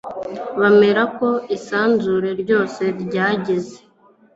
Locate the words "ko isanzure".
1.17-2.29